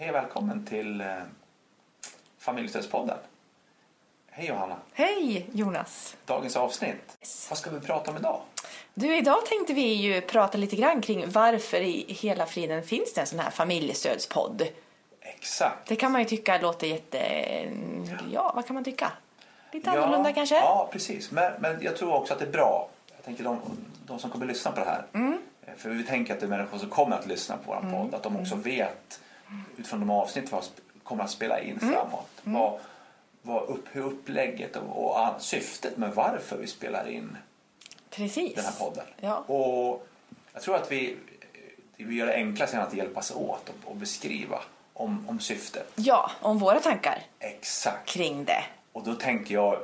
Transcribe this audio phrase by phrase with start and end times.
[0.00, 1.06] Hej och välkommen till eh,
[2.38, 3.18] Familjestödspodden.
[4.30, 4.76] Hej Johanna!
[4.92, 6.16] Hej Jonas!
[6.26, 7.18] Dagens avsnitt.
[7.48, 8.40] Vad ska vi prata om idag?
[8.94, 13.20] Du, idag tänkte vi ju prata lite grann kring varför i hela friden finns det
[13.20, 14.62] en sån här familjestödspodd.
[15.20, 15.88] Exakt.
[15.88, 17.18] Det kan man ju tycka låter jätte...
[18.32, 19.12] Ja, vad kan man tycka?
[19.72, 20.54] Lite annorlunda kanske?
[20.56, 21.30] Ja, precis.
[21.30, 22.88] Men, men jag tror också att det är bra.
[23.16, 23.58] Jag tänker de,
[24.06, 25.04] de som kommer att lyssna på det här.
[25.12, 25.38] Mm.
[25.66, 28.14] Eh, För vi tänker att det är människor som kommer att lyssna på vår podd.
[28.14, 28.62] Att de också Mm.
[28.64, 29.20] vet
[29.76, 31.94] utifrån de avsnitt vi kommer att spela in Mm.
[31.94, 32.28] framåt.
[32.42, 32.80] Vad,
[33.42, 37.36] vad upp, hur upplägget och, och an- syftet med varför vi spelar in
[38.10, 38.54] Precis.
[38.54, 39.04] den här podden.
[39.20, 39.36] Ja.
[39.36, 40.06] Och
[40.52, 41.16] jag tror att vi,
[41.96, 44.60] vi gör det enklast genom att hjälpas åt och, och beskriva
[44.92, 45.92] om, om syftet.
[45.94, 48.08] Ja, om våra tankar Exakt.
[48.08, 48.64] kring det.
[48.92, 49.78] Och då tänker jag,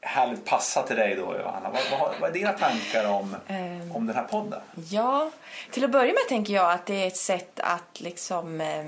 [0.00, 1.70] härligt passa till dig då Johanna.
[1.70, 3.92] Vad, vad, vad är dina tankar om, Ehm.
[3.96, 4.60] om den här podden?
[4.90, 5.30] Ja,
[5.70, 8.84] till att börja med tänker jag att det är ett sätt att liksom eh,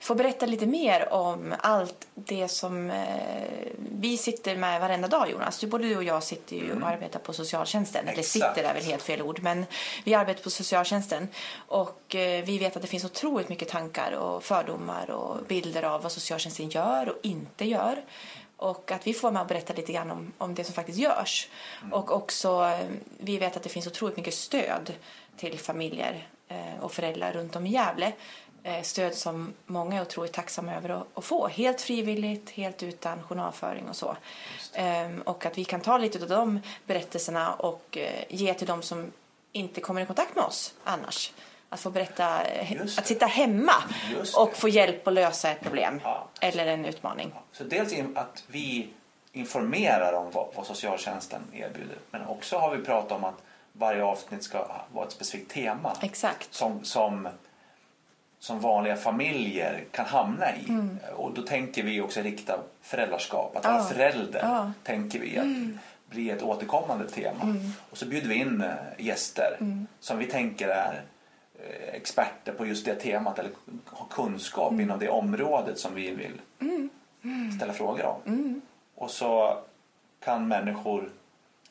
[0.00, 3.04] få berätta lite mer om allt det som eh,
[4.00, 5.58] vi sitter med varenda dag Jonas.
[5.58, 8.08] Du, både du och jag sitter ju och arbetar på socialtjänsten.
[8.08, 8.32] Eller Exakt.
[8.56, 9.66] sitter är väl helt fel ord, men
[10.04, 11.28] vi arbetar på socialtjänsten.
[11.68, 16.02] Och eh, vi vet att det finns otroligt mycket tankar och fördomar och bilder av
[16.02, 18.02] vad socialtjänsten gör och inte gör.
[18.60, 20.98] Och att vi får vara med och berätta lite grann om, om det som faktiskt
[20.98, 21.48] görs.
[21.92, 24.92] Och också, eh, vi vet att det finns otroligt mycket stöd
[25.36, 28.12] till familjer eh, och föräldrar runt om i Gävle.
[28.62, 31.48] Eh, Stöd som många är otroligt tacksamma över att, att få.
[31.48, 34.16] Helt frivilligt, helt utan journalföring och så.
[34.74, 38.82] Ehm, Och att vi kan ta lite av de berättelserna och eh, ge till de
[38.82, 39.12] som
[39.52, 41.32] inte kommer i kontakt med oss annars.
[41.72, 42.26] Att få berätta,
[42.98, 43.72] att sitta hemma
[44.36, 46.28] och få hjälp att lösa ett problem Ja.
[46.40, 47.32] eller en utmaning.
[47.52, 48.88] Så dels att vi
[49.32, 51.96] informerar om vad, vad socialtjänsten erbjuder.
[52.10, 53.34] Men också har vi pratat om att
[53.72, 55.96] varje avsnitt ska vara ett specifikt tema.
[56.02, 56.54] Exakt.
[56.54, 57.28] som, som,
[58.38, 60.88] som vanliga familjer kan hamna i.
[61.16, 63.56] Och då tänker vi också rikta föräldraskap.
[63.56, 63.84] Att vara Ja.
[63.84, 65.46] förälder tänker vi att
[66.10, 67.54] blir ett återkommande tema.
[67.90, 69.56] Och så bjuder vi in eh, gäster
[70.00, 71.02] som vi tänker är
[71.92, 73.50] experter på just det temat eller
[73.86, 76.40] har kunskap inom det området som vi vill
[77.56, 78.60] ställa frågor om.
[78.94, 79.58] Och så
[80.24, 81.10] kan människor,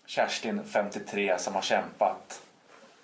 [0.06, 2.42] Kerstin 53 som har kämpat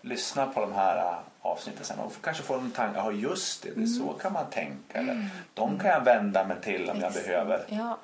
[0.02, 3.70] lyssna på de här äh, avsnitten sen och kanske få en tanke, ja just det,
[3.76, 5.00] det är så kan man tänka.
[5.00, 7.98] Eller, de kan jag vända mig till om jag behöver, Ja,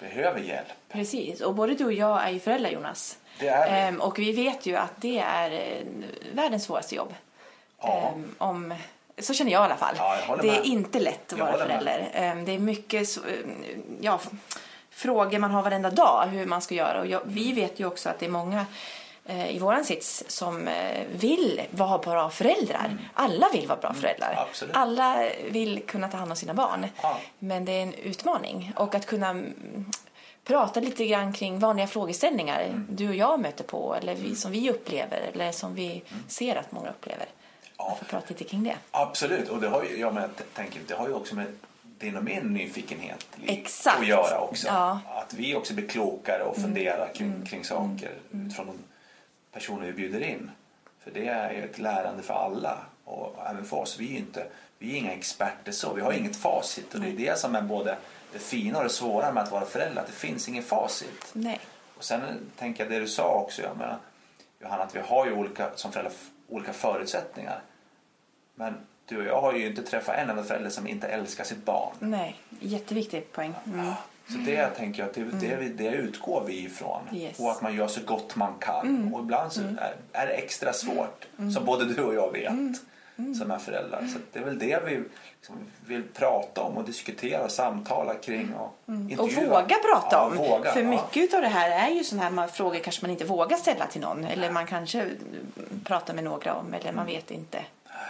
[0.00, 0.66] behöver hjälp.
[0.88, 1.40] precis.
[1.40, 3.18] Och både du och jag är ju föräldrar, Jonas.
[3.38, 3.78] Det är vi.
[3.96, 5.86] Ehm, och vi vet ju att det är eh,
[6.34, 7.14] världens svåraste jobb.
[7.86, 8.12] Ja.
[8.14, 8.74] Ehm, om,
[9.18, 9.94] så känner jag i alla fall.
[9.98, 12.10] Ja, det är inte lätt att Jag vara förälder.
[12.12, 13.34] Ehm, det är mycket så, eh,
[14.00, 14.20] ja,
[14.90, 17.00] frågor man har varenda dag hur man ska göra.
[17.00, 18.66] Och jag, vi vet ju också att det är många
[19.26, 22.98] eh, i våran sits som eh, vill vara bra föräldrar.
[23.14, 24.32] Alla vill vara bra föräldrar.
[24.32, 24.44] Mm.
[24.48, 24.76] Absolut.
[24.76, 26.86] Alla vill kunna ta hand om sina barn.
[27.02, 27.16] Ja.
[27.38, 28.72] Men det är en utmaning.
[28.76, 29.54] Och att kunna mm,
[30.44, 32.86] prata lite grann kring vanliga frågeställningar Mm.
[32.90, 36.24] du och jag möter på eller vi, som vi upplever eller som vi Mm.
[36.28, 37.26] ser att många upplever.
[37.78, 37.92] Ja.
[37.92, 38.76] Att få prata lite kring det.
[38.90, 41.46] Absolut, och det har ju, jag med, tänker, det har ju också med
[41.98, 44.00] din och min nyfikenhet Exakt.
[44.00, 44.66] att göra också.
[44.66, 44.90] Ja.
[44.90, 45.18] Mm.
[45.18, 48.78] Att vi också blir klokare och funderar kring, kring saker utifrån de
[49.52, 50.50] personer vi bjuder in.
[51.04, 53.98] För det är ju ett lärande för alla och även för oss.
[54.00, 54.46] Vi är ju inte,
[54.78, 57.62] vi är inga experter så, vi har inget facit och det är det som är
[57.62, 57.96] både
[58.32, 61.30] det fina och det svåra med att vara förälder, att det finns ingen facit.
[61.32, 61.60] Nej.
[61.96, 62.20] Och sen
[62.58, 63.98] tänker jag det du sa också, jag menar,
[64.64, 66.12] Johanna, att vi har ju olika, som föräldrar
[66.48, 67.60] olika förutsättningar.
[68.54, 68.74] Men
[69.06, 71.94] du och jag har ju inte träffat en enda förälder som inte älskar sitt barn.
[71.98, 73.54] Nej, jätteviktig poäng.
[73.66, 73.86] Mm.
[74.28, 77.02] Så det tänker jag, det, det, vi- det utgår vi ifrån.
[77.12, 77.38] Yes.
[77.40, 79.14] Och att man gör så gott man kan.
[79.14, 82.52] Och ibland så är, är det extra svårt, som både du och jag vet,
[83.38, 84.06] som är föräldrar.
[84.12, 85.02] Så det är väl det vi
[85.36, 88.54] liksom vill prata om och diskutera och samtala kring.
[88.54, 89.48] Och, Och intervjua.
[89.62, 90.36] våga prata Ja, om.
[90.36, 90.88] våga, För ja.
[90.90, 93.86] mycket av det här är ju sådana här man- frågor kanske man inte vågar ställa
[93.86, 94.24] till någon.
[94.24, 95.14] Eller man kanske mm,
[95.84, 96.74] pratar med några om.
[96.74, 97.58] Eller man vet inte.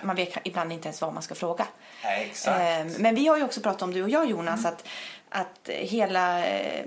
[0.02, 1.66] Man vet ibland inte ens vad man ska fråga.
[2.04, 2.60] Nej, exakt.
[2.60, 4.84] Eh, Men vi har ju också pratat om, du och jag Jonas, att,
[5.28, 6.84] att hela eh,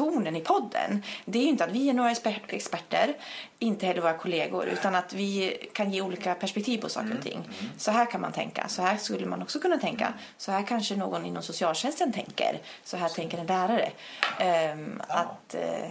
[0.00, 3.16] tonen i podden, det är ju inte att vi är några exper- experter,
[3.58, 7.48] inte heller våra kollegor, utan att vi kan ge olika perspektiv på saker och ting.
[7.78, 10.96] Så här kan man tänka, så här skulle man också kunna tänka, så här kanske
[10.96, 13.90] någon inom socialtjänsten tänker, så här tänker en lärare.
[14.38, 15.90] Ehm, att, eh,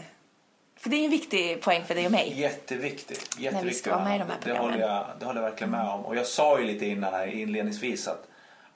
[0.79, 2.33] för det är en viktig poäng för dig och mig.
[2.39, 3.19] Jätteviktigt.
[3.19, 5.49] jätteviktigt När vi ska vara med i de här det, håller jag, det håller jag
[5.49, 6.05] verkligen med om.
[6.05, 8.27] Och jag sa ju lite innan här inledningsvis att,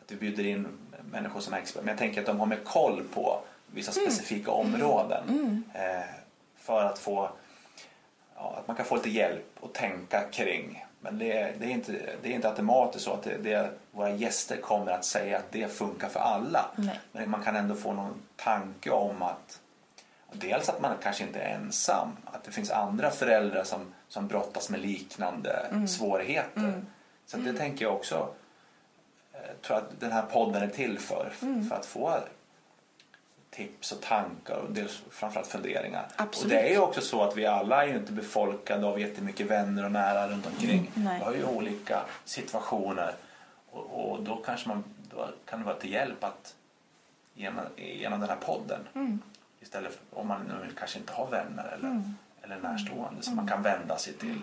[0.02, 0.68] att vi bjuder in
[1.12, 1.86] människor som är experter.
[1.86, 3.42] Men jag tänker att de har med koll på
[3.74, 4.12] vissa Mm.
[4.12, 5.64] specifika områden.
[5.74, 6.04] Eh,
[6.58, 7.30] för att få
[8.36, 11.70] ja, att man kan få lite hjälp att tänka kring Men det är, det är,
[11.70, 11.92] inte,
[12.22, 15.68] det är inte automatiskt så att det, det, våra gäster kommer att säga att det
[15.68, 16.66] funkar för alla.
[16.75, 17.00] Nej.
[17.12, 19.60] Men man kan ändå få någon tanke om att
[20.31, 22.18] dels att man kanske inte är ensam.
[22.25, 26.81] Att det finns andra föräldrar som, som brottas med liknande svårigheter.
[27.25, 28.34] Så det tänker jag också
[29.34, 31.34] eh, tror att den här podden är till för.
[31.70, 32.18] För att få
[33.56, 36.08] tips och tankar och dels framförallt funderingar.
[36.16, 36.44] Absolut.
[36.44, 39.48] Och det är ju också så att vi alla är ju inte befolkade av jättemycket
[39.48, 40.92] vänner och nära runt omkring.
[40.94, 41.20] nej.
[41.20, 43.14] Vi har ju olika situationer
[43.72, 46.56] och, och då kanske man då kan det vara till hjälp att
[47.34, 48.88] genom, genom den här podden
[49.62, 52.04] istället för om man nu kanske inte har vänner eller,
[52.42, 54.42] eller närstående som man kan vända sig till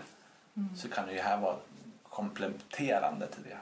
[0.77, 1.56] så kan det ju här vara
[2.03, 3.59] kompletterande till det.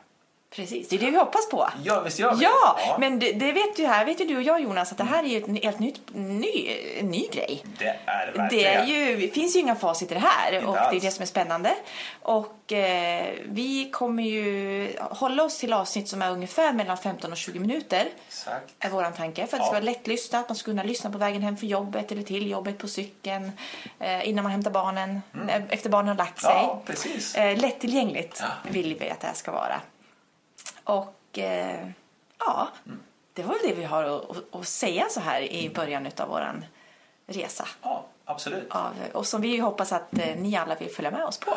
[0.50, 1.68] Precis, det är det vi hoppas på.
[1.82, 4.42] Ja, visst gör vi Ja, men det, det vet ju här vet ju du och
[4.42, 6.68] jag Jonas att det här är ju ett helt nytt, ny,
[7.00, 7.64] en ny grej.
[7.78, 8.48] Det är det verkligen.
[8.48, 8.84] Det, är
[9.16, 11.02] ju, finns ju inga facit i det här Inte och det är alls.
[11.02, 11.74] det som är spännande.
[12.22, 17.38] Och eh, vi kommer ju hålla oss till avsnitt som är ungefär mellan 15 och
[17.38, 18.08] 20 minuter.
[18.28, 18.74] Exakt.
[18.78, 19.46] Är våran tanke.
[19.46, 19.80] För att det ska Ja.
[19.80, 20.48] vara lättlyssnat.
[20.48, 23.52] Man ska kunna lyssna på vägen hem från jobbet eller till jobbet på cykeln.
[24.00, 25.22] Eh, innan man hämtar barnen.
[25.48, 26.52] Eh, efter barnen har lagt sig.
[26.52, 26.64] Mm.
[26.64, 27.34] Ja, precis.
[27.34, 28.70] Eh, lättillgängligt Ja.
[28.70, 29.80] vill vi att det här ska vara.
[30.88, 31.88] Och eh,
[32.38, 32.68] ja,
[33.32, 36.64] det var väl det vi har att, att, säga så här i början av våran
[37.26, 37.68] resa.
[37.82, 38.70] Ja, absolut.
[38.70, 41.56] Av, och som vi hoppas att eh, ni alla vill följa med oss på.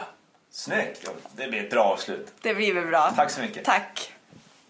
[0.50, 1.10] Snyggt!
[1.36, 2.34] Det blir ett bra avslut.
[2.42, 3.12] Det blir väl bra.
[3.16, 3.66] Tack så mycket.
[3.66, 4.14] Tack.